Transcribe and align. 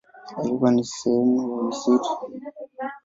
Ilikuwa 0.43 0.71
ni 0.71 0.83
sehemu 0.83 1.51
ya 1.57 1.63
msitu 1.67 2.03
wa 2.03 2.21
Bonde 2.21 2.45
la 2.45 2.51
Kongo. 2.51 2.91